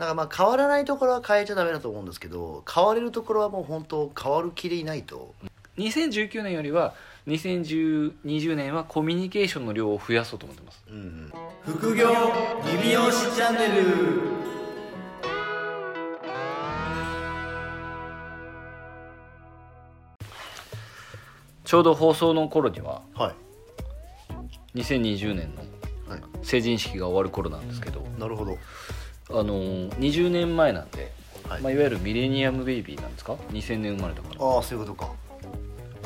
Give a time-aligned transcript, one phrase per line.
[0.00, 5.34] だからまあ変わらないところは変えちゃダメだと思うんですけど変われるところはもう本当変わる気でいないと。
[5.76, 6.94] 2019年よりは
[7.26, 10.82] 2020年はコミュニケーションの量を増やそうと思ってます。
[10.88, 11.30] うん
[11.66, 12.08] 副業
[12.82, 14.22] リビオシチャンネル。
[21.62, 23.34] ちょうど放送の頃にはは
[24.74, 24.78] い。
[24.78, 25.60] 2020年の
[26.10, 26.22] はい。
[26.42, 28.56] 成人式が終わる頃なんですけどなるほど
[29.32, 31.12] あのー20年前なんで、
[31.48, 31.60] はい。
[31.60, 34.44] いまあ、いわゆるミレニアムベイビーなんですか？2000年生まれだから。
[34.44, 35.12] ああそういうことか。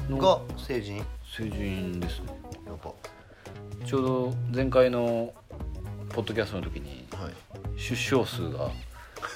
[0.09, 0.99] のが成人？
[0.99, 1.05] や
[1.37, 2.45] 成人ですね。
[2.75, 2.93] っぱ
[3.87, 5.33] ちょうど前回の
[6.11, 7.33] ポッドキャストの時にはい。
[7.77, 8.71] 出生数が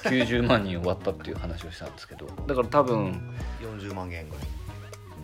[0.03, 4.45] 90万人終わったっていう話をしたんですけど だから多分40万円ぐらい。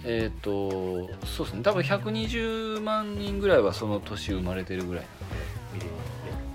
[0.07, 1.63] えっ、とそうですね。
[1.63, 5.05] 多分120万人ぐらいはその年生まれてるぐらい
[5.73, 5.85] なんで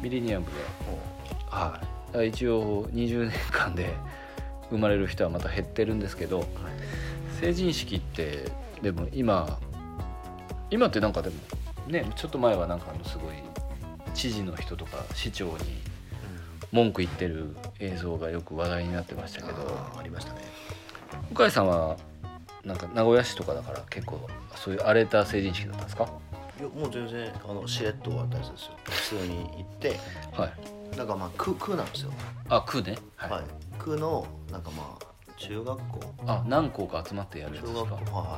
[0.02, 0.52] ミレニアムで。
[1.48, 3.94] はい一応20年間で
[4.70, 6.44] 生まれる人はまた減ってるんですけど
[7.40, 8.50] 成人式って
[8.82, 9.58] でも今
[10.70, 11.36] 今ってなんかでも
[11.88, 13.34] ねちょっと前はなんかあのすごい
[14.14, 15.54] 知事の人とか市長に
[16.72, 19.58] 文句言ってる映像がよく話題になってましたけど
[19.98, 20.40] ありましたね。
[21.34, 21.96] 向井さんは
[22.64, 26.08] なんか名古屋市とかだから結構そういう荒れた成人式だったんですか？
[26.60, 28.72] いやもう全然あのしれっと終わったやつですよ。
[28.84, 29.98] 普通に行って。
[30.32, 30.52] はい
[30.96, 32.12] なんかまあ区区なんですよ。
[32.48, 32.98] あ区ね。
[33.16, 33.42] はい、
[33.78, 36.00] 区のなんかまあ中学校。
[36.26, 37.90] あ何校か集まってやるやつ小ですか？
[37.96, 38.32] 学校はいは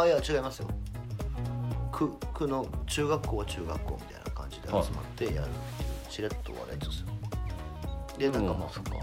[0.00, 0.10] いはい。
[0.12, 0.68] あいや違いますよ。
[1.92, 4.84] 区区の中学校は中学校みたいな感じで集まっ
[5.16, 7.06] てやるっていうしれっと終わるやつですよ。
[8.18, 8.94] でなんかまあそっか。
[8.94, 9.02] は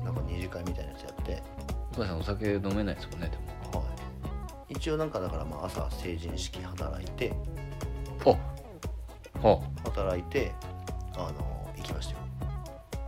[0.00, 0.04] い。
[0.04, 1.42] なんか二次会みたいなやつやって。
[1.96, 3.80] 向井さんお酒飲めないですもんねでも。
[3.80, 3.86] は
[4.68, 4.74] い。
[4.74, 7.32] 一応なんかだからまあ朝成人式働いて。
[8.26, 8.30] あ
[9.46, 10.52] は働いて
[11.14, 11.55] あの行
[11.86, 12.18] きましたよ。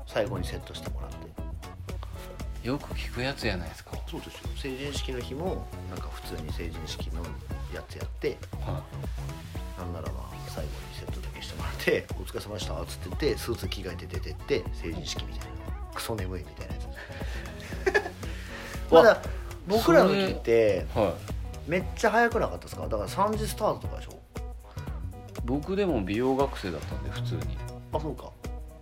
[0.06, 2.66] 最後にセットしてもらって。
[2.66, 3.92] よく聞くやつやないですか。
[4.10, 4.48] そうですよ。
[4.56, 7.22] 成人式の日もなんか普通に成人式の
[7.74, 8.82] やつやっては
[9.78, 15.54] なんならまあ最後にセットだけしてもらって「お疲れ様でした」っつっててスーツ着替えて出てって成人式みたいな。
[15.94, 16.88] クソ眠いみたいなやつ
[18.92, 19.20] まだ
[19.66, 22.82] 僕らの時ってい、はい、めっちゃ早くなかったですか？
[22.82, 24.18] だから3時スタートとかでしょ？
[25.44, 27.58] 僕でも美容学生だったんで普通に。
[27.92, 28.30] あそうか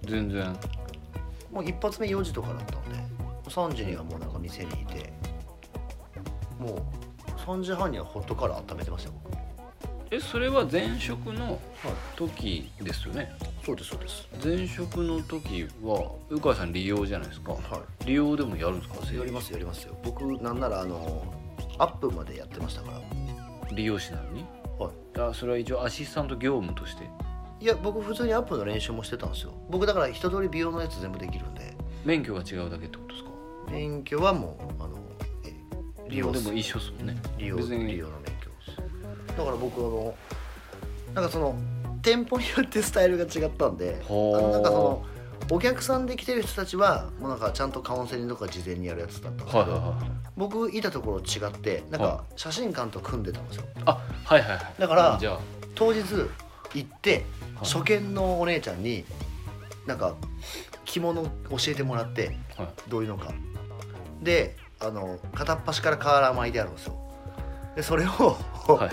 [0.07, 0.57] 全然。
[1.53, 2.99] もう一発目4時とかだったんで
[3.49, 5.13] 3時にはもうなんか店にいて
[6.59, 9.37] もう3時半にはホットカラー温めてましたよ僕。
[10.11, 11.59] えそれは前職の
[12.15, 13.33] 時ですよね？
[13.65, 14.29] そうですそうです。
[14.45, 17.53] 前職の時は鵜飼さん利用じゃないですか。
[17.53, 19.13] は利用でもやるんですか？
[19.13, 19.97] いやりますやりますよ。
[20.05, 21.25] 僕なんならあの
[21.79, 23.01] アップまでやってましたから。
[23.75, 24.45] 利用師なのに？
[24.79, 25.21] はい。
[25.21, 27.09] あそれは一応アシスタント業務として？
[27.61, 29.53] いや僕普通にアップの練習もしてたんですよ。
[29.71, 31.75] 僕だから一通り美容のやつ全部できるんで。
[32.05, 33.31] 免許が違うだけってことですか？
[33.71, 34.97] 免許はもうあの
[35.45, 35.55] え
[36.09, 37.17] 利用でも一緒ですもんね。
[37.39, 37.63] 利用利
[37.99, 38.57] 用の免許で
[39.27, 39.37] す。
[39.37, 40.15] だから僕あの
[41.15, 41.57] なんかその
[42.03, 44.13] 店舗によってスタイルが違ったんであ。
[44.13, 45.05] のなんかその
[45.49, 53.65] お客さんで来てる人たちはもうなんかちゃんとカウンセリングとか事前にやるやつだったんですけど、はいはいはい僕いたところ違ってなんはか写真館と組んでたんですよ。
[53.87, 54.75] あはいはいはい。
[54.79, 55.19] だから
[55.75, 56.03] 当日
[56.77, 57.25] 行って
[57.57, 57.69] はい。
[57.73, 59.05] 初見のお姉ちゃんに
[59.87, 60.15] なんか
[60.85, 61.31] 着物教
[61.69, 62.69] えてもらってはい。
[62.89, 63.33] どういうのか。
[64.23, 66.97] であの片っ端から瓦巻いてあるんですよ。
[67.77, 68.91] でそれを、はい。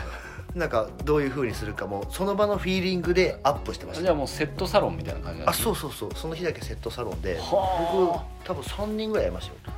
[0.58, 4.04] なんかどういう風にするかもその場のフィーリングでアップしてました。
[4.04, 5.64] じゃあもうセットサロンみたいな感じなんあですね。
[5.66, 6.10] そうそうそう。
[6.14, 9.76] その日だけセットサロンで僕は多分3人ぐらいやりましたよ。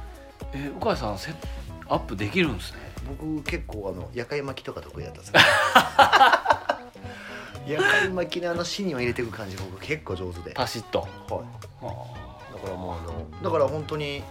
[0.53, 1.35] え鵜飼さんセッ
[1.88, 2.79] アップできるんですね。
[3.07, 5.35] 僕結構あの夜会巻きとか得意だったんですよ
[7.65, 10.51] 夜会巻きのあの芯には入れていく感じ僕結構上手で。
[10.55, 10.99] パシッと。
[10.99, 11.09] はい。
[11.83, 12.05] は
[12.53, 14.23] だからもうあのだから本当に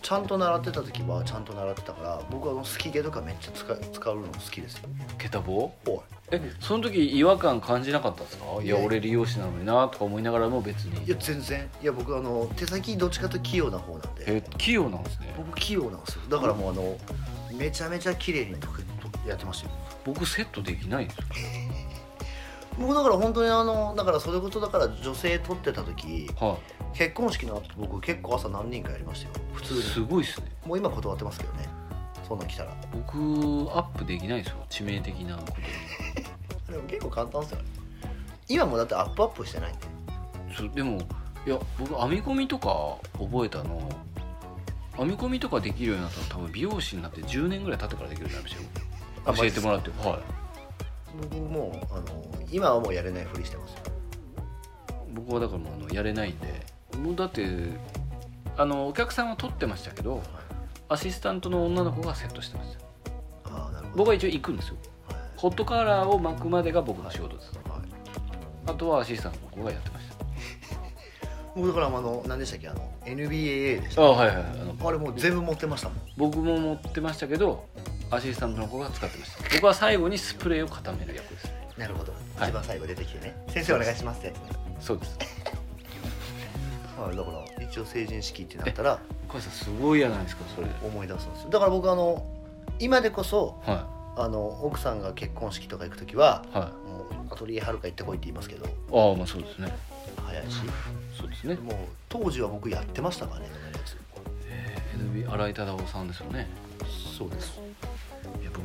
[0.00, 4.88] ちゃんと習ってた時はちゃんと習ってたから僕はあの好き毛とかめっちゃ使う使うの好きですよ。
[5.10, 6.00] あケタボおい。
[6.30, 8.44] えその時違和感感じなかったですか？
[8.62, 8.76] いや。
[8.76, 11.04] いや俺利用師なのになとか思いながらも別に。
[11.04, 11.68] いや全然。
[11.82, 14.24] いや僕あの手先どっちかというと器用な方なんで。
[14.26, 15.34] え器用なんですね。
[15.36, 16.22] 僕器用なんですよ。
[16.28, 16.98] だからもうあの
[17.56, 18.52] めちゃめちゃ綺麗に
[19.26, 19.74] やってましたよ。
[20.04, 21.24] 僕セットできないんですよ
[22.78, 26.58] 僕だから本当にあのだからそれこそだから女性撮ってた時は
[26.94, 29.44] 結婚式の後僕結構朝何人かやりましたよ。
[29.52, 30.46] 普通いすにごいっすね。
[30.64, 31.68] もう今断ってますけどね。
[32.26, 32.74] そんなん来たら。
[32.92, 33.18] 僕
[33.72, 34.56] アップできないですよ。
[34.70, 35.52] 致命的なこと。
[36.72, 37.64] に でも結構簡単ですよね。
[38.48, 39.86] 今もだってアップアップしてないんで。
[40.56, 40.98] そうでも
[41.46, 43.88] いや僕編み込みとか覚えたの
[44.96, 48.72] 編み込みとかできるようになったの多分美容師になって10年ぐらい経ってからできるようになりまし
[49.24, 49.90] たあよ教えてもらって。
[50.08, 50.37] はい
[51.20, 52.04] 僕もうあの
[52.50, 53.78] 今はもうやれないふりしてますよ。
[55.14, 56.66] 僕はだからもうあのやれないんで。
[56.98, 57.46] もうだって
[58.56, 60.20] あのお客さんは取ってましたけど
[60.88, 62.76] アシスタントの女の子がセットしてまし
[63.44, 63.50] た。
[63.52, 63.98] ああなるほど。
[63.98, 64.76] 僕は一応行くんですよ。
[65.08, 65.16] はい。
[65.36, 67.52] ホットカーラーを巻くまでが僕の仕事です。
[67.52, 67.64] はい。
[68.66, 70.04] あとはアシスタントの子がやってまし
[71.56, 74.44] 僕だからあの何でしたっけあの NBAA でしたたあはいはいはい。
[74.44, 75.98] あのあれもう全部持ってましたもん。
[76.16, 77.66] 僕も持ってましたけど
[78.10, 79.54] アシスタントの子が使ってました。
[79.54, 81.52] 僕は最後にスプレーを固める役です。
[81.76, 82.50] なるほど、はい。
[82.50, 83.36] 一番最後出てきてね。
[83.48, 84.42] 先生お願いしますってやつね。
[84.80, 85.18] そうです。
[86.98, 90.66] はいだから一応成人式ってなったら小橋さんすごいじゃないですかそれ。
[90.82, 91.50] 思い出すんですよ。
[91.50, 92.26] だから僕あの
[92.78, 96.88] 今でこそはあの奥さんが結婚式とか行く時はいはい。
[96.88, 98.66] もうアトリエはるか行ってこいって言いますけど。
[98.66, 99.72] ああまあそうですね。
[100.24, 100.56] 早いし。
[101.16, 101.54] そうですね。
[101.56, 101.74] もう
[102.08, 103.46] 当時は僕やってましたからね
[104.48, 106.48] えー NB 新井忠夫さんですよね。
[107.16, 107.60] そうです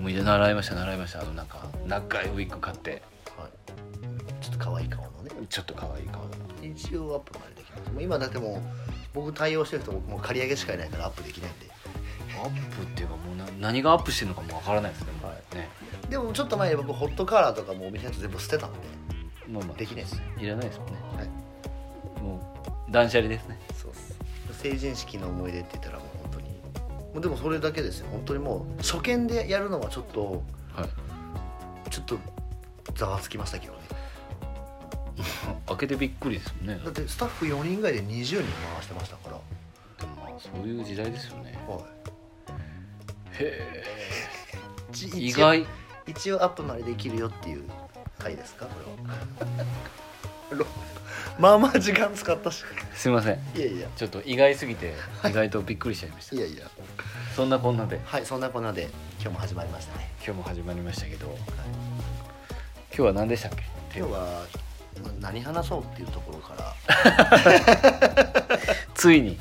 [0.04, 1.22] も習いました習いました。
[1.22, 3.02] あのなんか長いウィッグ買って。
[3.38, 4.44] はい。
[4.44, 5.32] ちょっと可愛い顔のね。
[5.50, 6.24] ちょっと可愛い顔
[6.62, 7.92] 一応アップまでできます。
[7.92, 8.62] もう今だってもう
[9.14, 11.72] 僕対応してる人僕もう刈り上げしかいないからアップできないんで。
[12.38, 15.56] アップっていうかもうな何がアップしてるのかもわからないですねもう。
[15.56, 15.70] ね。
[16.10, 18.80] でもちょっと前に僕ホットカーラーとかもお店のやつ全部捨てたんで。
[19.48, 20.94] まあまあできないですいらないですもんね。
[21.16, 22.22] はい。
[22.22, 23.58] もう断捨離ですね。
[23.74, 24.20] そうっす。
[24.52, 26.08] 成人式の思い出って言ったらもう
[27.22, 28.08] でもそれだけですよ。
[28.12, 30.44] 本当にもう初見でやるのはちょっと
[30.76, 30.90] はい。
[31.92, 32.18] ちょっと
[32.96, 33.80] ざわつきましたけどね。
[35.68, 36.82] 開けてびっくりですもんね。
[36.84, 39.40] だってスタッフ4人ぐらいで20人回してましたから。
[40.00, 41.58] でもまあそういう時代ですよね。
[41.68, 41.82] は
[43.40, 43.84] へいえ
[45.16, 45.66] 意外。
[46.08, 47.64] 一応アップまでできるよっていう
[48.20, 48.66] 回ですか？
[48.66, 49.58] これは。
[49.58, 49.66] ろ
[51.40, 52.64] まあまあ時間使ったし。
[52.96, 53.40] すいません。
[53.56, 53.88] いやいや。
[53.96, 54.94] ちょっと意外すぎて
[55.26, 56.36] 意外とびっくりしちゃいました。
[56.36, 56.68] いやいや。
[57.36, 58.00] そんなこんなで。
[58.06, 58.90] はいそんなこんなで
[59.20, 61.28] 今日も始まりましたね、今日も始まりましたけど。
[61.30, 61.48] はい、今
[62.92, 63.52] 日は何でしたっ
[63.92, 64.00] け？
[64.00, 64.46] 今日は
[65.20, 66.76] 何話そうっていうところから。
[68.94, 69.32] ついに。
[69.32, 69.38] え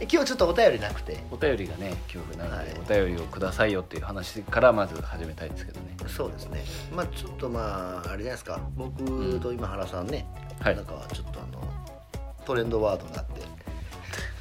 [0.00, 1.18] 今日ちょっとお便りなくて。
[1.30, 2.80] お便りがね今日なので、はい。
[3.04, 5.96] お便りをくださいよっていう話からまず始めたいですけどね。
[6.08, 6.64] そうですね。
[6.94, 8.60] まあちょっとまああれじゃないですか。
[8.76, 10.26] 僕と今原さんね、
[10.60, 10.76] はい。
[10.76, 11.62] なんかちょっとあの
[12.44, 13.42] トレンドワードがあって。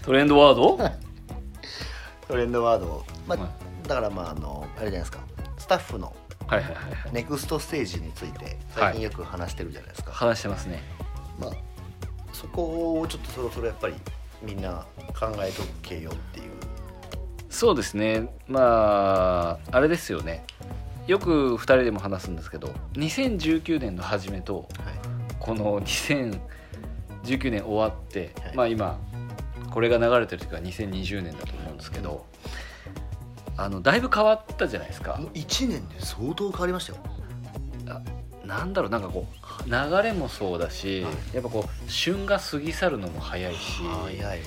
[0.03, 0.77] トレンドワード？
[2.27, 3.49] トレンドワードを、まあは
[3.87, 5.19] だからまああのあれじゃないですか。
[5.57, 6.15] スタッフの
[6.47, 6.83] はいはいはい。
[6.91, 10.81] はいネクストステージについて最近よく話してるじゃないですか、話してますね。
[11.39, 11.51] まあ
[12.33, 13.93] そこをちょっとそろそろやっぱり
[14.43, 14.85] みんな
[15.19, 16.51] 考えとけよっていう。
[17.49, 18.29] そうですね。
[18.47, 20.45] まああれですよね。
[21.07, 24.67] よく2人でも話すんですけど2019年の初めとはい。
[25.39, 26.39] この2019
[27.51, 28.55] 年終わって、はい。
[28.55, 28.99] まあ今
[29.71, 32.25] これが流れてる時は2020年だと思うんですけど
[33.57, 35.15] あのだいぶ変わったじゃないですか。
[35.17, 36.99] もう1年で相当変わりましたよ
[38.45, 39.27] なんだろうなんかこ
[39.65, 41.13] う流れもそうだし、はい。
[41.35, 44.45] やっぱこう旬が過ぎ去るのも早いし早いも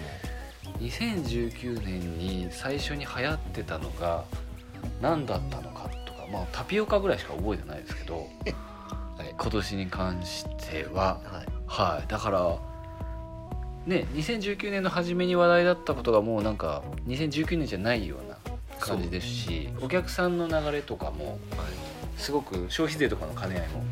[0.80, 4.24] 2019年に最初に流行ってたのが
[5.00, 8.16] 何だったのかとかまあタピオカぐらいしか覚えてないですけど
[9.16, 9.34] はい。
[9.38, 11.20] 今年に関しては。
[11.24, 11.96] うはい。
[11.96, 12.08] はい。
[12.08, 12.58] だから
[13.86, 18.36] ね2019年の初めに話題だったことがもうなんか2019年じゃないような
[18.78, 21.38] 感じですしお客さんの流れとかも
[22.16, 23.84] すごく消費税とかの兼ね合いも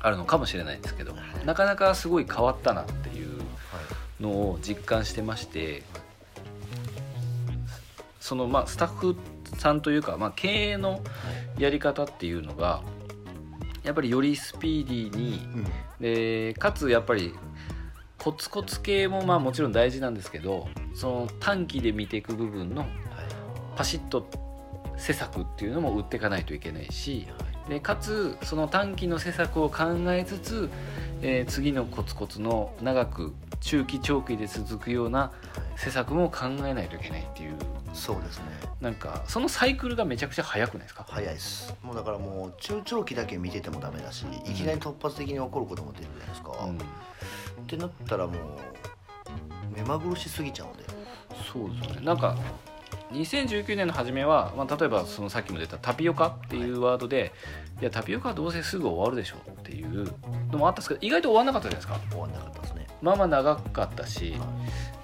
[0.00, 1.14] あるのかもしれないですけど
[1.44, 5.82] なかなかすごい変わったなっていうはいのを実感してまして
[8.20, 9.16] そのまあスタッフ
[9.56, 11.02] さんというか、まあ、経営の
[11.58, 12.82] やり方っていうのが
[13.82, 15.66] やっぱりよりスピーディーにうん。
[16.00, 17.34] でかつやっぱり
[18.18, 22.86] コツコツ系もまあもちろん大事なんですけどその短期で見ていく部分の
[23.76, 24.26] パシッと
[25.00, 27.26] 施策っていうのも打っていかないといけないし
[27.68, 30.70] でかつその短期の施策を考えつつ、
[31.22, 35.32] えー次のコツコツの長く中期長期で続くような
[35.76, 37.54] 施策も考えないといけないっていう。
[37.92, 38.44] そうですね。
[38.80, 41.04] なんかそのサイクルがめちゃくちゃ早くないですか？
[41.08, 41.74] 早いです。
[41.82, 46.76] もうだからもう中長期だけ見ててもダメだしいきなり突発的に起こることも出るじゃないですか、うん。
[46.78, 46.80] っ
[47.66, 48.36] てなったらもう
[49.76, 50.84] 目まぐるしすぎちゃうんで。
[51.52, 52.06] そうですよね。
[52.06, 52.36] なんか
[53.12, 57.32] 2019年の初めは、まあ、例えばそのさっきも出たタピオカっていうワードで、
[57.80, 60.12] い、やタピオカはどうせすぐ終わるでしょっていう
[60.52, 62.10] のもあったんですけど意外と終わんなかったじゃないですか。
[62.10, 62.86] 終わんなかったですね。
[63.02, 64.34] まあまあ長かったし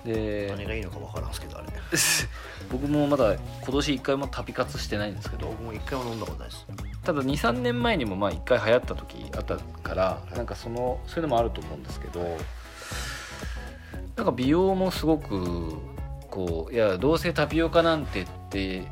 [0.05, 1.67] で何がいいのか分からんすけどあれ。
[2.71, 3.41] 僕もまだ今
[3.73, 6.67] 年1回もタピ活してないんですけど僕も一回も飲んだことないです。
[7.05, 12.37] ただ23年前にもまあ1回流行った時あったからなんかそのそういうのもあると思うんですけど
[14.17, 15.77] なんか美容もすごく
[16.37, 18.83] こういやどうせタピオカなんてって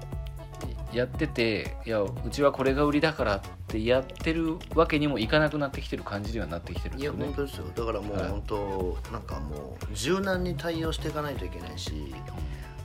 [0.94, 7.34] やってていやうちはこれが売りだからってやってるわけにもいかなくなってきてる感じにはなってきてるんいやですよね。
[7.34, 7.64] 本当ですよ。
[7.74, 8.28] だからもうはい。
[8.30, 12.14] 本当なんかもう柔軟に対応していかないといけないし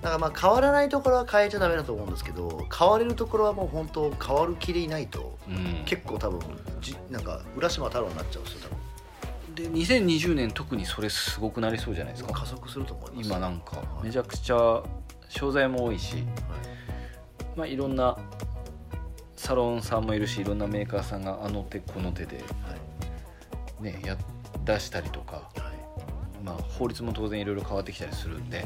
[0.01, 5.85] だからまあ変わらないところは変えちゃダメだと思うんですけど変われるところはもう本当変わる気でいないとうん。
[5.85, 6.41] 結構多分
[6.81, 8.69] じなんか浦島太郎になっちゃうんですよ
[9.59, 12.33] で2020年特にそれすごくなりそうじゃないですか。
[12.33, 13.27] 加速すると思います。
[13.27, 13.77] 今なんか。
[13.77, 14.05] はい。
[14.05, 14.83] めちゃくちゃ
[15.27, 16.25] 商材も多いし、はい。
[17.55, 18.17] まあ、いろんな
[19.35, 22.43] サロンさんもいるしいろんなメーカーさんがあの手この手で、は
[23.81, 23.83] い。
[23.83, 24.17] ね、や
[24.65, 25.58] 出したりとか、はい
[26.49, 28.65] まあ、法律も当然いろいろ変わってきたりするんで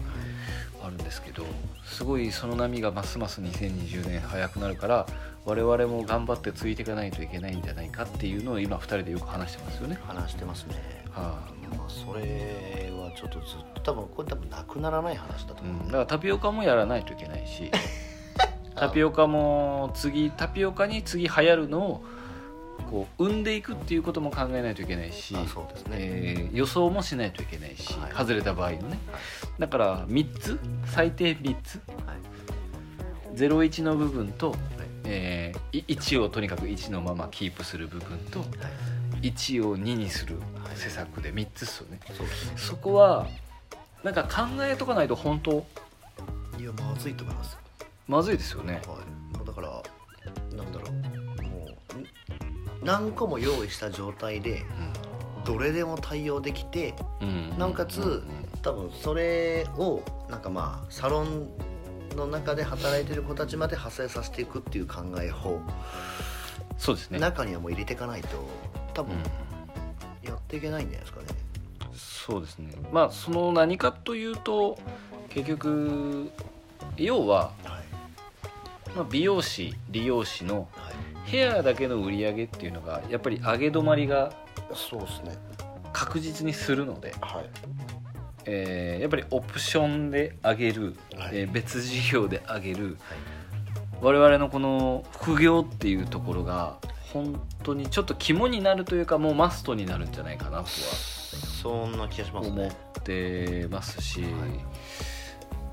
[0.81, 1.45] あるんですけど
[1.85, 5.05] すごいその波がますます2020年早くなるから
[5.45, 9.99] 我々も頑張ってついていかないといけないんじゃないかっていうのを今2人でよく話してますよね。
[10.07, 10.75] 話してますね。
[11.11, 11.37] は
[11.77, 15.73] まあそれはちょっとずっと多分これ多分なくならない話だという。
[15.73, 17.69] ん、思う、だからタピオカもやらないといけないし
[18.75, 22.05] タピオカも次タピオカに次流行るのを
[22.89, 25.45] こう生んでいくっていうことも考えないといけないし、ね。
[25.91, 28.11] えー予想もしないといけないし、はい。
[28.13, 28.99] 外れた場合のね。
[29.59, 33.35] だから3つ最低3つはい。
[33.35, 34.59] 01の部分と、はい。
[35.05, 38.45] えーい1をとにかく1のままキープする部分とは
[39.21, 39.27] い。
[39.31, 40.77] 1を2にするはい。
[40.77, 41.99] 施策で3つっすよね。
[42.15, 42.29] そね。
[42.55, 43.27] そこは
[44.03, 45.65] なんか考えとかないと本当？
[46.59, 47.57] いやまずいと思います
[48.07, 48.81] まずいですよね。
[48.85, 48.97] は
[49.43, 49.81] い、だから
[50.55, 51.02] なんだろう
[52.83, 54.65] 何個も用意した状態で
[55.45, 57.57] どれでも対応できてうん。
[57.57, 58.23] なおかつ
[58.61, 61.49] 多分それをなんかまあサロン
[62.15, 65.59] の中で働いてる子たちまで派生させていくっていう考え法、
[66.77, 67.19] そうですね。
[67.19, 68.27] 中にはもう入れていかないと
[68.93, 69.23] 多分うん。
[70.29, 71.27] やっていけないんじゃないですかね、
[71.93, 72.71] そうですね。
[72.91, 74.77] まあその何かというと
[75.29, 76.29] 結局
[76.95, 77.72] 要は、はい
[78.95, 80.93] まあ、美容師理容師のはい、
[81.29, 84.33] ヘアだけの売り上げっていうのがやっぱり上げ止まりが
[84.73, 85.38] そうですね。
[85.91, 87.50] 確実にするので、はい。
[88.45, 91.29] えーやっぱりオプションで上げる、はい。
[91.33, 92.95] えー別事業で上げるはい。
[94.01, 96.77] 我々のこの副業っていうところが
[97.13, 102.69] 本当にちょっと肝になるというかもうマストになるんじゃないかなとはそんな気がします思ね
[103.00, 104.31] ってますし、はい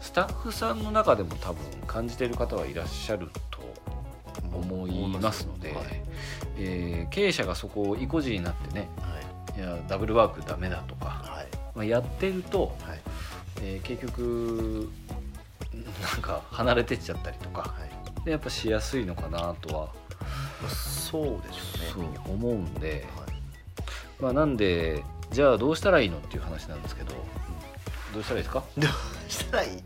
[0.00, 3.60] スタッフさんの中でも多分感じている方はいらっしゃると
[4.52, 6.02] 思いますので、はい。
[6.58, 9.60] えー経営者がそこを意固地になってねはい。
[9.60, 11.46] いやダブルワークダメだとか、はい。
[11.74, 13.00] まあ、やってると、はい。
[13.62, 14.90] えー結局
[16.12, 18.24] なんか離れてっちゃったりとかはい。
[18.24, 19.86] でやっぱしやすいのかなとは
[20.62, 22.10] まあそうでしょうね。
[22.24, 24.22] そう思うんで、はい。
[24.22, 27.14] まあ、なんでじゃあどうしたらいいのっていう話なんですけど
[28.12, 28.64] どうしたらいいですか？
[28.78, 29.82] どうしたらいい？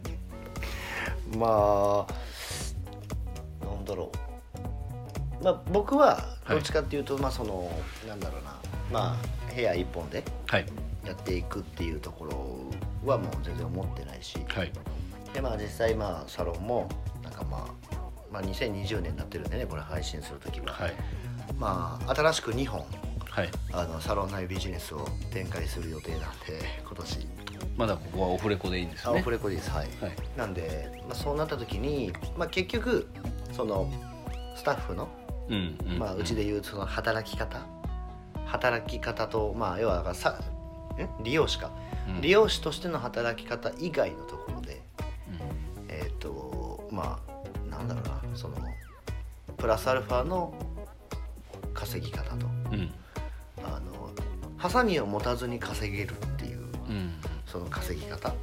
[1.36, 4.10] まあなんだろ
[5.40, 5.44] う。
[5.44, 7.70] まあ僕はどっちかっていうと、まあその
[8.08, 8.54] なんだろうな。
[8.92, 9.16] ま
[9.50, 10.66] あ部屋一本ではい。
[11.04, 14.38] やっていくっていうところはもう全然思ってないし。
[14.48, 14.72] はい。
[15.32, 16.88] でまあ実際まあサロンも
[17.22, 17.96] なんかまあ
[18.32, 20.94] まあ2020年になってるんでねこれ配信する時は、はい。
[21.58, 22.84] まあ新しく2本
[23.28, 23.50] はい。
[23.72, 27.26] あのサロン内ビジネスを展開する予定なんで今年
[27.76, 29.16] まだここはオフレコでいいんですね。
[29.16, 29.70] あオフレコです。
[29.70, 29.88] はい。
[30.00, 30.12] はい。
[30.36, 33.08] なんで、まあ、そうなった時に、まあ、結局
[33.52, 33.90] その
[34.56, 35.08] スタッフの、
[35.48, 37.66] うんうんまあ、うちでいうその働き方。
[38.46, 41.72] 働き方と、まあ、要はさん利用師か、
[42.08, 42.20] うん。
[42.20, 44.80] 利用師としての働き方以外のところで
[45.78, 45.86] うん。
[45.88, 48.36] えっ、とまあなんだろうな。
[48.36, 48.56] その
[49.56, 50.54] プラスアルファの
[51.72, 52.46] 稼ぎ方と。
[52.46, 52.92] うん。
[53.64, 54.10] あの
[54.58, 56.14] ハサミを持たずに稼げる
[57.54, 58.34] その稼ぎ方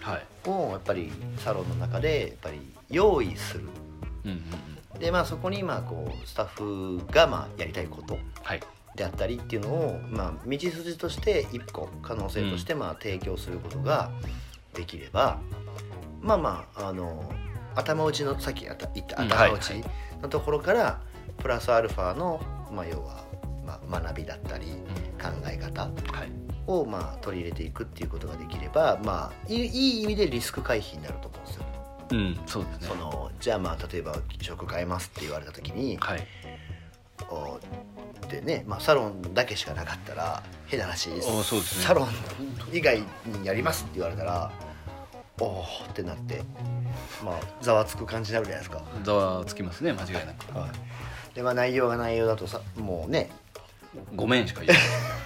[0.00, 0.48] はい。
[0.48, 3.64] をやっぱりサロンの中でやっぱり用意する。
[4.24, 4.36] うんうん
[4.94, 5.00] うん。
[5.00, 8.60] でまあそこにまあこうスタッフがまあやりたいことはい。
[8.94, 14.10] であったりっていうのをまあ道筋として一個可能性としてまあ提供することが
[14.74, 15.40] できれば、
[16.20, 17.24] まあまああの
[17.74, 19.84] 頭打ちのさっきあった言ったうん頭打ちはい
[20.22, 21.00] のところから
[21.38, 22.40] プラスアルファの
[22.72, 23.24] まあ要は
[23.66, 24.66] まあ学びだったり
[25.20, 31.64] 考え方はいをまあ取り入れていくっていうことができればまあいい意味でリスク回避になると思うんですよ。
[32.12, 32.88] うんそうですね。
[32.88, 36.26] そのじゃあまあ例えば職変えますって言われた時に、はい。
[37.28, 37.60] お
[38.28, 41.84] でね、まあ、サロンだけしかなかったら変な話おそうですね。
[41.84, 42.08] サロン
[42.72, 43.06] 以外に
[43.44, 44.50] やりますって言われたら
[45.38, 46.42] おおってなって
[47.24, 48.82] まあざわつく感じになるじゃないですか。
[49.02, 50.58] ざわつきますね間違いなく。
[50.58, 53.30] はい、でまあ内容が内容だとさもうね
[54.16, 54.82] ごめんしか言えない。
[55.14, 55.19] うん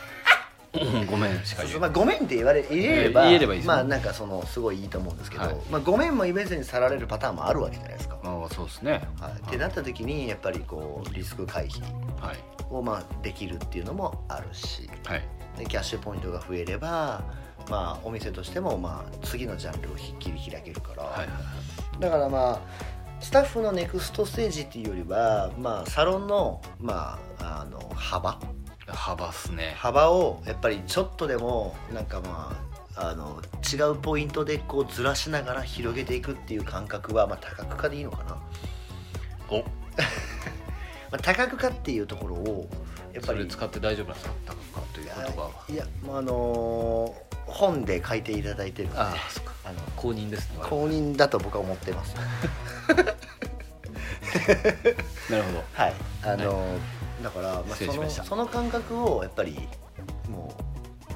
[1.11, 5.57] ごめんしか言えまあ、ごめんって言われ言えれば,、えればいいまあなんかそのすごいいいと思うんですけど、はい。
[5.71, 8.16] まあ、ごめんも言えずに去られるパターンもあるわけじゃないですか。
[8.25, 9.02] ああそうですね。
[9.21, 11.83] はい、ってなった時にやっぱりこうリスク回避
[12.21, 12.37] はい。
[12.71, 15.23] をまあできるっていうのもあるしはい。
[15.59, 17.23] でキャッシュポイントが増えれば、
[17.69, 21.28] まあ、お店としてもまあ次のジャンルをひっきり開けるから、はいはい。
[22.00, 22.59] だからまあ
[23.21, 28.38] スタッフのネクストステージっていうよりは、まあ、サロンの,、まあ、あの幅
[28.87, 29.75] 幅っすね。
[29.79, 32.57] 幅をやっぱりちょっとでもなんかま
[32.97, 33.41] ああの
[33.73, 38.37] 違うポイントでこうずらしながら広げていくっていう感覚は、まあ、多角化でいいのかな、
[39.50, 39.59] お。
[41.11, 42.69] まあ、多角化っていうところを
[43.12, 44.35] やっぱりそれ使って大丈夫なんですか？
[44.47, 45.50] 高くかという言葉は。
[45.69, 47.14] いやまああの
[47.47, 49.53] 本で書いていただいてるのでああそっか。
[49.64, 52.14] あの公認ですね公認だと僕は思ってます。
[55.31, 55.64] なるほど。
[55.73, 55.95] はい。
[56.23, 56.79] あの、
[57.25, 59.59] だから、まあ、そのその感覚をやっぱり
[60.28, 60.54] も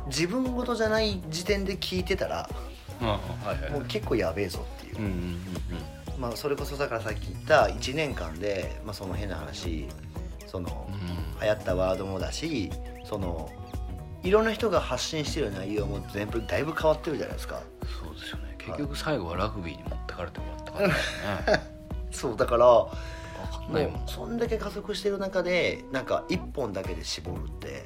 [0.06, 2.48] う自分事じゃない時点で聞いてたら
[3.70, 9.86] もう結構やべえぞっていう、うんうんうんまあ、それこそだからさっき言った1年間で、まあ、その変な話
[10.46, 11.28] そのうん。
[11.40, 12.70] 流行ったワードもだし
[13.04, 13.48] その
[14.22, 17.62] いろんな人が発信してる内容も全部だいぶ変わってるじゃないですか。
[18.02, 18.56] そうですよね。
[18.58, 20.94] 結局最後はラグビーに持ってかれてもらったからね。
[22.10, 22.66] そうだから
[23.46, 24.08] 分かんもないうもん。
[24.08, 27.84] そんだけ加速してる中でなんか1本だけで絞るって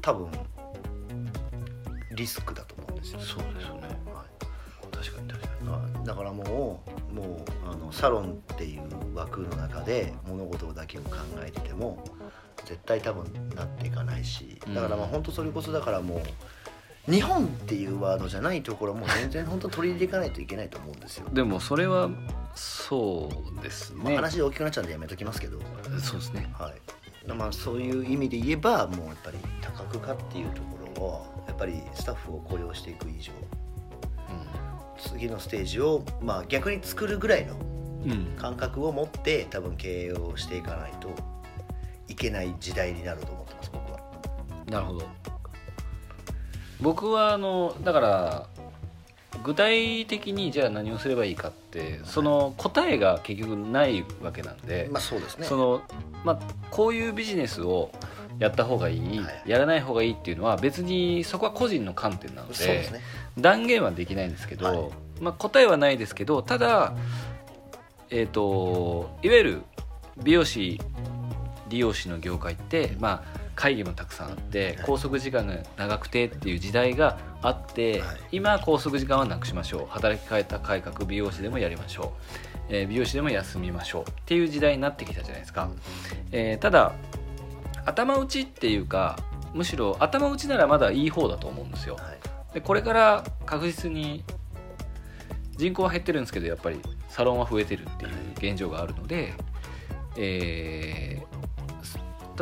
[0.00, 0.28] 多分
[2.14, 3.88] リスクだと思うんですよ、そうですよね。
[4.12, 4.94] はい。
[4.94, 6.06] 確かに確かはい。
[6.06, 11.10] だからもうもうあのサロンっていう枠の中で物事だけを考
[11.44, 12.02] えてても
[12.64, 13.24] 絶対多分
[13.54, 16.22] なっていかないしだからまあうん本当それこそだからもう
[17.10, 21.28] 日本っていうワードじゃないところも全然本当取り入れていかないといけないと思うんですよ。
[21.28, 22.08] にでもそれは
[22.54, 23.28] そ
[23.58, 24.16] うですまあね。
[24.16, 25.58] 話大きくなっちゃうんでやめときますけど、
[26.00, 26.52] そうですね。
[26.58, 27.32] はい。
[27.32, 33.32] まあ、そういう意味で言えばもうやっぱり多角化っていうところをやっぱりスタッフを雇用していく以上。
[34.98, 37.56] 次のステージを、まあ、逆に作るぐらいの
[38.04, 41.10] うん、うん、感覚を持って多分経営をしていかないと
[42.08, 43.98] いけない時代になると思ってます僕は。
[44.66, 45.08] なるほど
[46.82, 48.46] 僕はあのだから
[49.44, 55.46] 具体的にじゃあ何をすればいいかってその答えが結局ないわけなんで、まあそうですね。
[55.46, 55.82] その
[56.24, 56.38] まあ、
[56.70, 57.90] こういうビジネスを
[58.38, 63.00] やった方がいい、はいやらない方がいいっていうのは別にそこは個人の観点なのでね。
[63.38, 64.90] 断言はできないんですけど、はい
[65.20, 66.94] まあ、答えはないですけどただ、
[68.10, 69.62] えー、といわゆる
[70.22, 70.80] 美容師
[71.68, 74.76] 理容師の業界って、まあ、会議もたくさんあってはい。
[74.78, 78.18] 拘束時間が長くてっていう時代があって、はい。
[78.32, 79.86] 今拘束時間はなくしましょう。
[79.88, 82.12] 働き方改革美容師でもやりましょ
[82.68, 85.70] う、えー美容師でも休みましょうっていう時代になってきたじゃないですか。
[86.32, 86.92] えーただ
[87.86, 89.16] 頭打ちっていうか
[89.54, 91.94] むしろ頭打ちならまだいい方だと思うんですよ。
[91.94, 92.54] はい。
[92.54, 94.24] でこれから確実に
[95.56, 99.34] 人口は減ってるんですけどやっぱりサロンは増えてるっていう現状があるので、
[100.16, 101.51] えー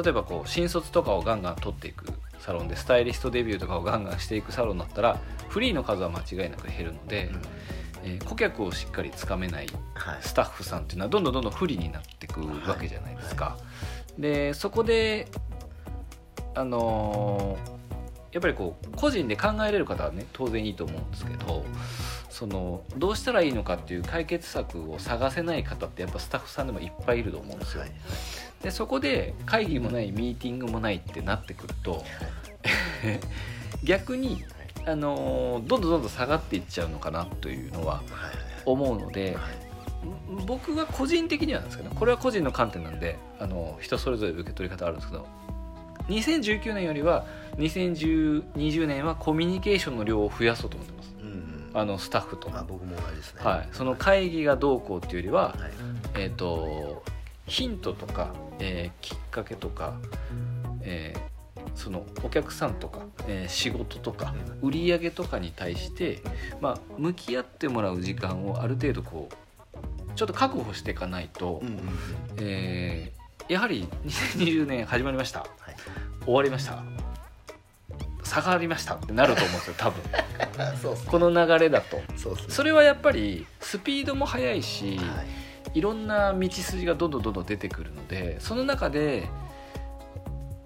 [0.03, 2.07] 例えばこう新卒とかをガンガン取っていく
[2.39, 7.31] サロンでスタイリストデビューとかをガンガンしていくサロンだったらフリーの数は間違いなく減るので、
[8.05, 10.19] えー顧客をしっかりつかめないはい。
[10.23, 13.59] スタッフさんっていうのはどんどんどんどん不利になっていくわけじゃないですか。
[14.19, 15.29] でそこで
[16.55, 17.81] あのー
[18.33, 21.65] やっぱりこう個人で考えれる方はね当然いいと思うんですけど
[22.31, 27.91] そのどうしたらいいのかっていう解決策を探せない方ってやっぱスタッフさんでもいっぱいいると思うんですよはい。
[28.63, 32.05] でそこで会議もないミーティングもないってなってくると
[33.83, 34.45] 逆に
[34.87, 38.05] あのーどんどんどんどん下がっていっちゃうのかなというのははい
[38.65, 39.37] 思うので。
[40.47, 45.27] 僕は個人的にはなんですけどこれは個人の観点なんであの人それぞれ受け取り方あるんですけど
[46.09, 47.27] 2019年よりは
[47.59, 51.00] 2020年はコミュニケーションの量を増やそうと思って
[51.75, 53.41] あのスタッフと、まあ僕も同じですね。
[53.43, 55.71] はい、その会議がどうこうっていうよりは、はい。
[56.15, 57.03] えー、と
[57.47, 59.95] ヒントとか、えーきっかけとか、
[60.83, 61.31] えー
[61.75, 66.21] そのお客さんとか、えー仕事とか売り上げとかに対して、
[66.61, 71.81] まあ、向き合ってもらう時間をある程度こうちょっと確保していかないと、ううん
[72.39, 73.21] えー
[73.53, 75.41] やはり2020年始まりました。
[75.41, 75.51] はい。
[76.25, 77.00] 終わりました
[78.31, 80.03] 下がりましたってなると思うんですよ多分。
[80.81, 82.01] そうこの流れだと。
[82.17, 82.47] そうっすね。
[82.49, 85.41] それはやっぱりスピードも速いし、はい。
[85.75, 89.29] いろんな道筋がどんどんどんどん出てくるのでその中で、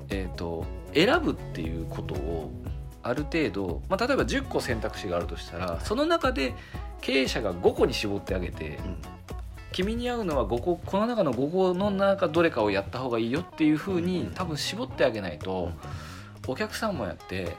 [0.08, 2.50] えー、と選ぶっていうことを
[3.02, 6.54] ある程度、まあ、例えば10個選択肢があるとしたらその中で
[7.02, 8.96] 経営者が5個に絞ってあげてうん。
[9.72, 15.72] 君に合うのは5個この中の5個の中どれかをやった方がいいよっていうふうに多分絞ってあげないと
[16.46, 17.56] お客さんもやって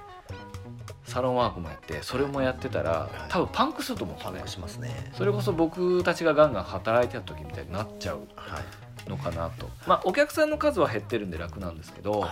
[1.06, 3.32] サロンワークもやってそれもやってたらい。
[3.32, 5.12] 多分パンクすると思うんですパンよねクしますね。
[5.14, 9.10] それこそ僕たちがガンガン働いてた時みたいになっちゃうはい。
[9.10, 9.70] のかなと。
[9.88, 12.32] まあお客さんの数は減ってるんで楽なんですけど、はい。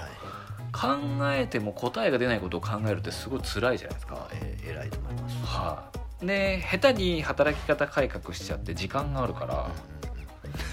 [0.72, 0.88] 考
[1.32, 4.28] えても答えが出ないことを考えるってすごい辛いじゃないですか。
[4.34, 5.36] えー偉いと思います。
[5.46, 5.84] は
[6.24, 9.70] い、で下手に働き方改革しちゃって時間があるから、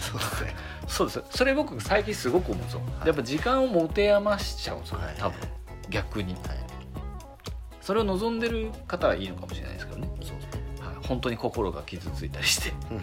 [0.01, 0.55] そうですね。
[0.89, 1.23] そうです。
[1.31, 3.09] それ僕最近すごく思うんですよ、はい。
[3.09, 5.15] やっぱ時間を持て余しちゃうんですよ、はい。
[5.19, 5.39] 多分
[5.91, 6.33] 逆に。
[6.33, 6.43] はい。
[7.81, 12.73] それを望んでる方はいいのかもしれないですけどね、そうですねはい、本当に心が傷ついたりして。
[12.91, 12.95] う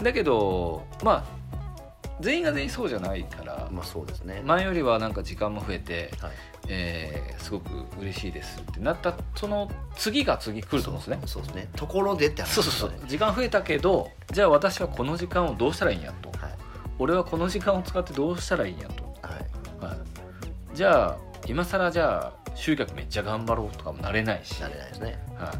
[0.00, 0.04] ん。
[0.04, 1.40] だけどまあ
[2.20, 4.42] 全員が全員そうじゃないからまあそうですね。
[4.44, 6.30] 前よりはなんか時間も増えて、はい。
[6.68, 11.20] えーすごく嬉しいですってなったその次が次来ると思うんですね。
[11.26, 11.68] そうですね。
[11.74, 13.08] ところでって話そうそうそう。
[13.08, 16.28] 時間増えたけどじゃあ私はこの時間をどうしたらいいんやと。
[16.38, 16.52] はい。
[16.98, 19.34] 俺はこの時間を使ってどうしたらいいんやと、は
[19.82, 19.84] い。
[19.84, 25.18] はい、じゃあ今更じゃあ集客めっちゃ頑張ろうとかもなれないし、なれないですね。
[25.36, 25.50] はい、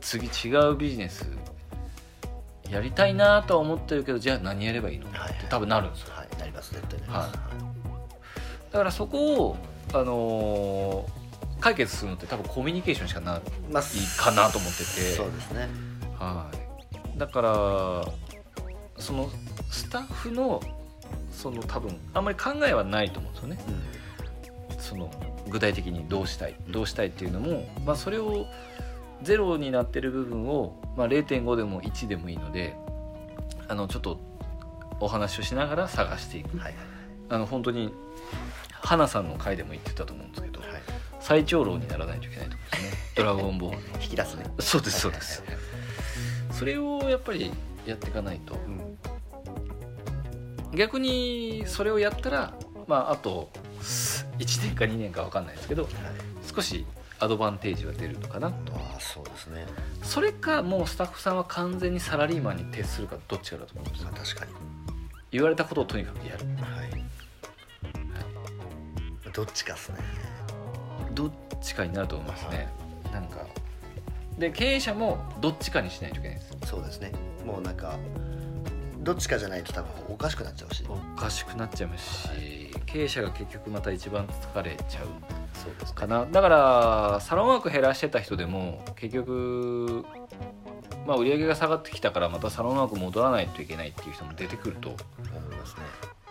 [0.00, 1.28] 次違うビジネス
[2.68, 5.08] やりたいなとは思ってるけどじゃあ何やればいいの？
[5.08, 5.34] ってはい。
[5.48, 6.14] 多分なるんですよ。
[6.14, 7.32] はいなります絶対なりはます
[8.72, 9.56] だからそこを、
[9.92, 11.24] あのー
[11.60, 13.82] 解決するのって多分コミュニケーションしかないまあ
[14.20, 14.84] かなと思ってて。
[14.84, 15.68] そうですね。
[16.18, 16.50] は
[17.14, 17.50] い、だから
[18.98, 19.30] その
[19.70, 20.60] スタッフの
[21.32, 23.58] その多分あんまり考えはないと思うんですよね。
[23.68, 24.03] うん
[24.84, 25.10] その
[25.48, 28.46] 具体的にどうしたいどうしたいっていうのも、まあ、それを
[29.22, 32.76] ゼロになってる部分を、まあ、0.5でも1でもいいので
[33.66, 34.20] あのちょっと
[35.00, 36.58] お話をしながら探していく。
[36.58, 36.74] はい
[37.30, 37.90] あの本当に
[38.82, 40.70] 花さんの回でも言ってたと思うんですけどはい。
[41.20, 42.98] 最長老にならないといけないと思うんですね。
[43.16, 44.02] ドラゴンボールの。
[44.02, 44.44] 引き出すね。
[44.60, 45.42] そうですそうです。
[46.50, 47.50] それをやっぱり
[47.86, 48.56] やっていかないと。
[48.56, 48.58] う
[50.74, 50.76] ん。
[50.76, 52.52] 逆にそれをやったら
[52.86, 53.48] まああと
[54.38, 55.92] 1年か2年か分かんないですけどはい。
[56.54, 56.86] 少し
[57.20, 58.72] アドバンテージは出るのかなと。
[58.74, 59.66] ああそうですね。
[60.02, 64.08] それかもうスタッフさんは完全にサラリーマンに徹するかどっちかだと思うんですよ。
[64.10, 64.52] まあ確かに。
[65.30, 66.44] 言われたことをとにかくやる。
[66.62, 67.04] はい。
[69.32, 69.98] どっちかっすね。
[71.12, 72.68] どっちかになると思いますね。
[73.12, 73.46] なんか。
[74.38, 77.12] で経営者もどっちかにしないといけないですそうですね。
[77.44, 77.96] もうなんか
[79.04, 80.84] どっちかじゃないと多分おかしくなっちゃうし。
[80.88, 85.06] おかしくなっちゃいますし経営者が結局また一番疲れちゃう
[85.54, 86.26] そうですかな。
[86.26, 90.04] だからサロンワーク減らしてた人でも結局
[91.06, 95.82] まあ売り上げが下がってきたからまたサロンワーク戻らないといけないっていう人も出てくると思いますね。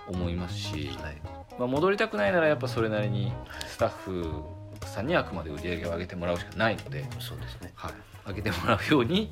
[0.07, 1.17] 思いますし、はい。
[1.57, 3.31] まあ、戻りたくないならやっぱそれなりに
[3.67, 4.43] スタッフ
[4.85, 7.71] さんにあくまで売り上げを上げてもらうしかないので、そうですね。
[7.75, 7.93] はい、
[8.27, 9.31] 上げてもらうように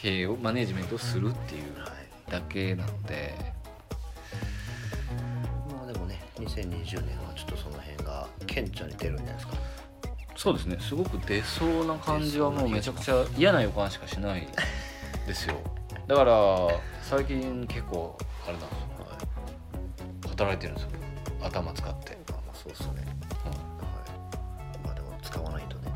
[0.00, 2.01] 経営をマネジメントをするっていうはい
[2.32, 3.34] だけなので。
[5.70, 9.54] まあでもね2020年はちょっとその辺が顕著に出るんじゃないですか。
[10.34, 10.78] そうですね。
[10.80, 14.48] すごく出そうな感じはもうめちゃくちゃ嫌な予感しかしない
[15.26, 15.56] ですよ。
[16.08, 16.32] だから
[17.02, 18.82] 最近結構あれなんですよ。
[20.30, 20.90] 働いてるんですよ。
[21.42, 22.88] 頭使って、まあまあそうっすね。
[22.88, 24.86] はい。
[24.86, 25.92] まあでも使わないとね。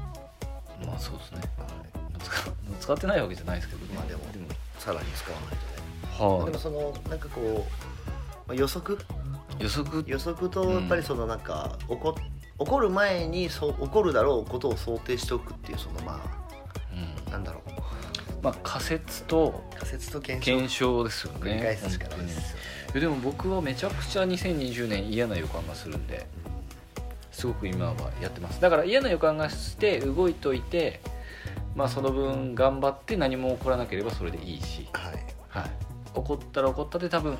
[0.84, 1.40] まあそうですね。
[1.56, 2.22] はい。
[2.22, 3.94] 使使ってないわけじゃないですけどね。
[3.94, 4.46] まあでもでも。
[4.78, 5.60] さらに使わないとね
[6.18, 6.46] はい。
[6.46, 7.54] でもそのなんかこう、
[8.48, 8.98] まあ、予測？
[9.58, 10.04] 予測？
[10.06, 12.14] 予測とやっぱりそのなんか、起こ
[12.58, 16.20] 起こる前にそう起こるだろうことを想定しておくっていうそのま
[16.92, 17.28] うん。
[17.28, 17.70] あなんだろう。
[18.42, 20.52] まあ仮説と仮説と検証。
[20.52, 21.38] 検証ですよね。
[21.40, 22.28] 繰り返すしかない本当に。
[22.28, 22.46] でね
[22.92, 26.56] いやでも僕はめちゃくちゃ2020年嫌な予感がするんでうん
[27.32, 28.60] すごく今はやってます。
[28.60, 31.02] だから嫌な予感がして動いといて
[31.74, 35.15] まあその分頑張って何も起こらなければそれでいいし、はいはい、
[36.26, 37.38] 起こったら起こったで多分、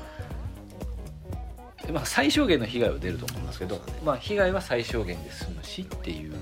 [1.91, 6.33] まあ、最小限の被害は出ると思いますけどねまあ、被害は最小限で済むしっていう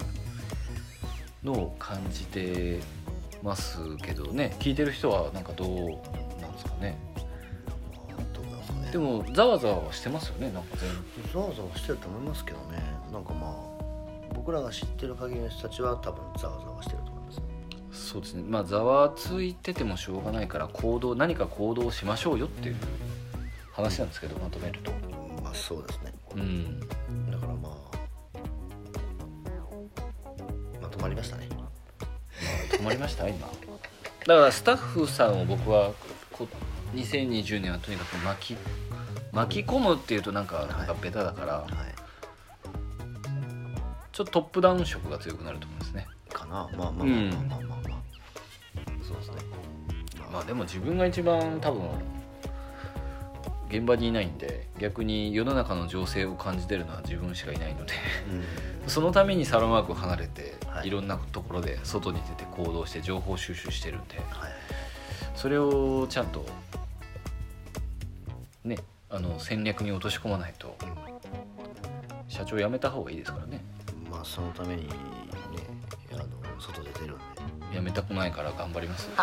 [1.44, 2.80] のを感じて
[3.42, 4.56] ますけどね。
[4.60, 5.70] 聞いてる人はなんかどう
[6.42, 6.98] なんですかね。
[8.92, 10.52] でもざわざわしてますよね。
[10.52, 12.82] なんか全ざわざわしてると思いますけどね。
[13.12, 17.15] なんかまあ僕らが知ってる限りの人たちは多分ざわざわしてると
[17.96, 18.44] そうですね。
[18.48, 22.76] まあざわついててもしょうがないから行動何か行動しましょうよっていう
[23.72, 24.92] 話なんですけどまとめると。
[25.42, 26.14] まあそうですね。
[26.36, 26.80] うん。
[27.32, 27.98] だからまあ
[30.82, 31.48] まとまりましたね。
[32.72, 33.48] 止まりました今。
[33.48, 35.92] だからスタッフさんを僕は
[36.32, 36.48] こ
[36.94, 38.58] 2020年はとにかく巻き
[39.32, 41.70] 巻き込むっていうとなんかなんかベタだから、はい。
[44.12, 46.08] ちょっとトップダウン色が強くなると思うんですね。
[46.30, 46.54] かな。
[46.54, 47.75] まあまあまあまあまあ
[50.36, 51.90] まあ、でも自分が一番多分
[53.70, 57.94] 現場にいないんで逆に世の中の情勢を感じてるのは自分しかいないので
[58.84, 58.90] うん。
[58.90, 60.90] そのためにサロンワークを離れて、はい。
[60.90, 64.52] い、ろんなところで外に出て行動して情報収集してるんではい。
[65.36, 66.46] それをちゃんと
[68.66, 68.78] ね
[69.10, 70.76] あの戦略に落とし込まないと
[72.28, 73.64] 社長辞めた方がいいですからね。
[74.12, 74.94] まあそのためにね
[76.12, 76.26] あの
[76.60, 76.90] 外で
[77.76, 79.10] 辞めたくないから頑張ります。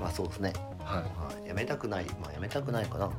[0.00, 3.10] まあそうですね、はまあ、やめたくないまあやめたくないかな。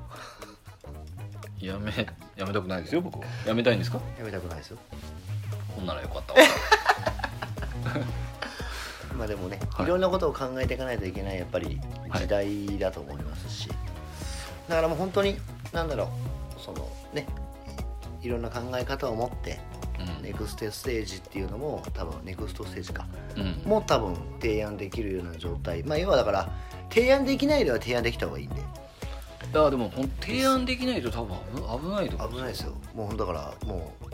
[1.59, 3.01] い辞め辞めたくないですよ。
[3.01, 3.25] 僕は。
[3.45, 3.99] 辞めたいんですか？
[4.17, 4.77] やめたくないですよ。
[5.75, 6.39] ほんならよかったわ。
[9.17, 9.85] まあでもね、はい。
[9.85, 12.21] い、ろんなことを考えていかないといけないやっぱりはい。
[12.21, 13.69] 時代だと思いますし、
[14.67, 15.39] だからもう本当に
[15.71, 16.05] なんだろ
[16.57, 16.61] う。
[16.61, 17.27] そのね
[18.21, 19.59] いいろんな考え方を持って
[20.25, 23.05] ネクストステージっていうのも多分ネクストステージか。
[23.35, 25.83] うん、うん、もう多分提案できるような状態。
[25.83, 26.49] まあ要はだから
[26.89, 28.55] 提案できないでは提案できた方がいいんで。
[28.59, 31.38] いやでも提案できないと多分
[31.79, 32.73] 危危ないと危ないですよ。
[32.93, 34.05] もうだからもう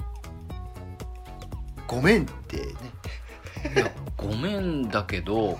[1.88, 2.65] ごめんってね。
[3.76, 5.58] いやごめんだけど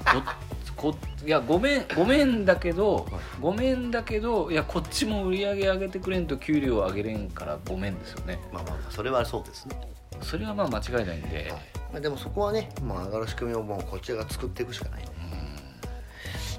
[0.76, 3.08] ここいやごめんごめんだけど
[3.40, 8.40] ごめんだけどいやこっちも売り上げ上げてくれんと給料上げれんからごめんですよね。
[8.52, 9.80] まあまあまあそれはそうですね、
[10.22, 11.48] それはまあ間違いないんで、はい。
[11.92, 15.02] まあ、でもそこはね、まあ、上がる仕組みをもうこっちが作っていくしかない。
[15.02, 15.08] ね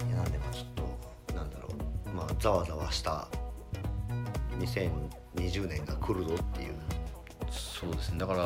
[0.09, 0.67] いやなんでまあちょっ
[1.29, 2.11] となんだろう。
[2.15, 3.29] まあざわざわした
[4.59, 6.75] 2020年が来るぞっていう。
[7.51, 8.19] そうですね。
[8.19, 8.43] だから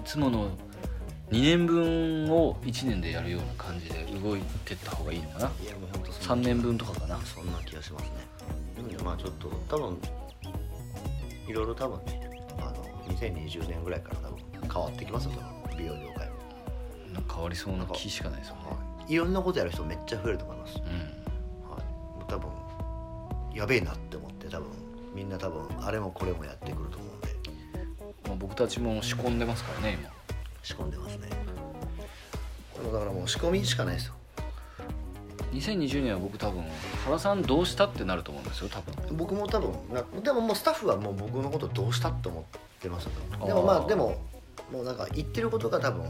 [0.00, 0.48] いつもの
[1.30, 5.52] 2年分を1年でやるような感じで動いてった方がいいのかな。
[5.62, 7.18] いやもう本当3年分とかかな。
[7.18, 8.10] そんな気がしますね。
[8.98, 9.98] うんまあちょっと多分
[11.46, 12.27] いろいろ多分ね
[13.20, 14.38] 2020年ぐらいから多分
[14.72, 16.28] 変わってきますよ多分美容業界。
[16.28, 16.34] も、
[17.12, 18.76] なんか変わりそうな気しかないですよね、は
[19.08, 20.92] い、いろんなことやる人めっちゃ増えると思います、はい、うん
[22.18, 22.50] もう多分
[23.54, 24.68] やべえなって思って多分
[25.14, 27.28] みんな多分あれもこれもやってくると思うんで。
[28.28, 30.10] まあ、僕たちも仕込んでますからね今。
[30.62, 31.28] 仕込んでますね。
[32.74, 34.14] これもだからもう仕込みしかないですよ。
[35.52, 36.62] 2020年は僕多分
[37.06, 39.16] 原さんどうしたってなると思うんですよ多分。
[39.16, 43.46] 僕も多分なでももうスタッフはもう僕のことどうしたって思ってますよあー。
[43.46, 44.20] でもまあでも
[44.70, 46.04] もうなんか言ってることが多分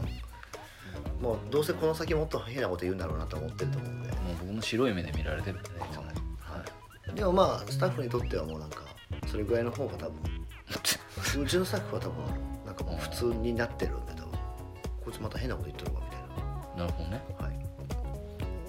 [1.21, 4.09] もうどうせこの先もっと変なこと言うんだろうなと思ってると思うんで。
[4.09, 6.63] もう僕も白い目で見られてるんでねいつもねは
[7.11, 7.15] い。
[7.15, 8.83] でもまあスタッフにとってはもうなんか
[9.27, 10.13] それぐらいの方が多分
[11.41, 12.25] うちのスタッフは多分
[12.65, 14.31] なんかもう普通になってるんで多分
[15.03, 16.29] こいつまた変なこと言ってるわみたいな。
[16.85, 17.21] るほどね。
[17.39, 17.59] な、はい、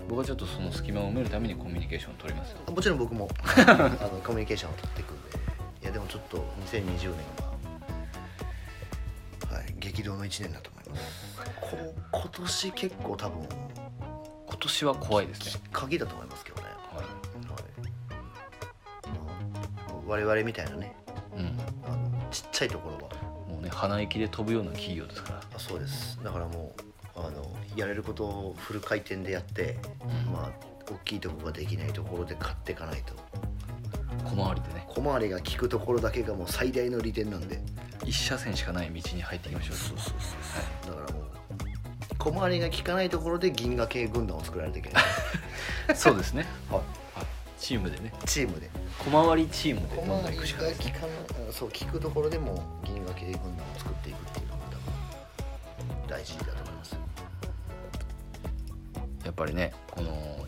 [0.09, 2.59] 僕はちょっとその隙間を埋めるためにコミュニケーションを取りますよ。
[2.67, 3.29] あもちろん僕も。
[3.67, 5.39] あのコミュニケーションを取っていくんで。
[5.83, 7.11] いやでもちょっと2020年
[7.45, 7.50] は、はい、
[9.81, 11.03] 激動の1年だと思います。
[11.61, 13.49] こ今年結構多分
[14.47, 17.05] 今年は怖いですね、鍵だと思いますけどね、はい。
[17.05, 17.07] はい。
[19.09, 20.95] まあ、我々みたいなね。
[21.35, 23.13] うん、あのちっちゃいところは。
[23.49, 25.41] もうね鼻息で飛ぶような企業ですから。
[25.55, 26.23] あそうです。
[26.23, 26.73] だからも
[27.17, 29.79] うあのやれることをフル回転でやって、
[30.27, 30.33] うん。
[30.33, 30.51] まあ
[30.91, 33.15] 大きいところができないところで買っていかないと。
[34.25, 34.85] 小回りでね。
[34.89, 37.63] 小回りが利くところだけがもう最大の利点なんで
[38.05, 39.77] 一車線しかない道に入っていきましょう。
[39.77, 40.15] そうそう
[40.85, 41.31] そうだからもう
[42.19, 45.05] 小回りが利かないところで銀河系軍団を作られていけない、
[45.97, 46.77] そうですね、は
[47.15, 47.27] はい、
[47.59, 48.13] チームでね。
[48.23, 48.71] い、チームで。
[48.99, 50.71] 小回りチームで小どんどん行くしかない。
[50.73, 56.97] ですが利かないそう利くところでも銀河系軍団を作っていくっていうのが多分大事だと思います
[59.25, 60.47] やっぱりねこの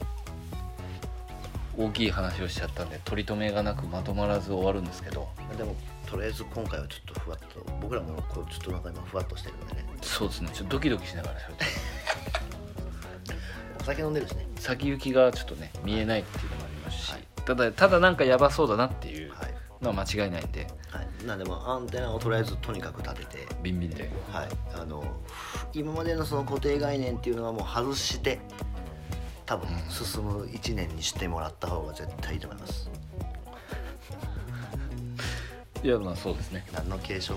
[1.76, 5.28] 大きい話をしちゃったんで取り留めがなくまとまらず終わるんですけど。
[5.56, 5.74] でも
[6.06, 9.86] とりあえず今回はちょっとふわっと僕らもこうちょっとなんか今ふわっとしてるんでね。
[10.02, 10.50] そうですね。
[10.52, 11.64] ちょっとドキドキしながら喋って
[13.80, 14.46] お酒飲んでるしね。
[14.56, 17.14] 先行きがちょっとね見えないっていうのもありますし、
[17.46, 20.66] ただただなんかやばそうだなっていうはい、のは間違いないんで。
[20.90, 23.48] はい、なんでもアンテナをとりあえずとにかく立てて。
[23.62, 24.10] ビンビンで。
[24.30, 25.02] はい、あの
[25.72, 28.40] 今までのその固定概念っていうのはもう外して
[29.46, 32.90] 多分進む1年にしてもらった方が絶対いいと思います。
[35.82, 36.64] いやまあそうですね。
[36.72, 37.34] 何の継承？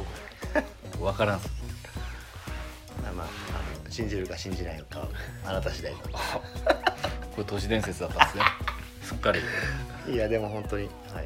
[1.00, 1.39] 分からん。
[1.39, 1.50] す
[3.04, 5.08] まあまああの信じるか信じないかは
[5.46, 6.00] あなた次第こ
[7.38, 8.44] れ都市伝説だったんですね。
[9.02, 9.39] すっかり。
[10.13, 11.26] いやでも本当にはい。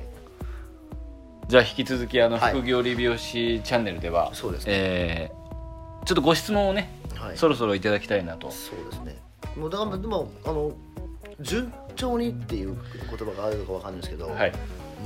[1.48, 2.54] じゃあ引き続きあのはい。
[2.54, 4.74] 副業理美容師チャンネルでは、そうですね。
[4.74, 5.40] えー
[6.06, 7.38] ちょっとご質問をね、はい。
[7.38, 8.50] そろそろいただきたいなと。
[8.50, 9.29] そうですね
[9.60, 10.72] もうだからでもあの
[11.42, 12.78] 順調にっていう
[13.10, 14.52] 言葉があるのかわかんないですけど、はい。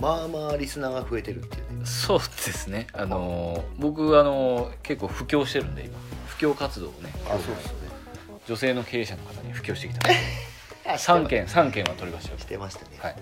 [0.02, 2.88] まあまあリスナーが増えてるっていうねそうですね。
[2.94, 5.98] あのー僕あのー結構布教してるんで今。
[6.28, 7.13] 布教活動をね。
[7.26, 7.58] あそうですよね。
[8.48, 10.18] 女性の経営者の方に布教してきたんで。
[10.98, 12.39] 3件3件は取りましたよ。
[12.39, 12.98] してましたね。
[13.00, 13.16] はい。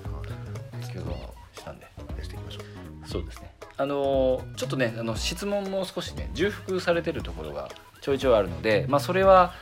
[0.81, 1.85] 先ほどしたんで。
[1.85, 3.07] やっていきましょう。
[3.07, 3.51] そうですね。
[3.77, 7.69] あのちょっとねあの質問も少しね重複されてるところが
[8.01, 9.53] ちょいちょいあるので、まあ、それは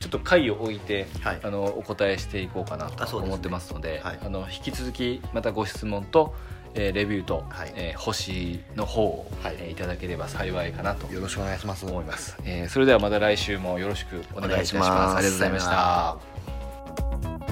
[0.00, 1.40] ちょっと回を置いて、はい。
[1.42, 4.18] あのお答えしていこうかなと思ってますのではい。
[4.24, 6.34] あの引き続きまたご質問と、
[6.74, 7.72] えーレビューと、はい。
[7.74, 9.56] えー星の方を、はい。
[9.58, 11.84] えーいただければ幸いかなとよろしくお願いします。
[11.84, 14.90] 思います、えーそれではまた来週もよろしくお願いいたします。
[14.90, 15.70] ありがとうございました。
[15.70, 17.47] ら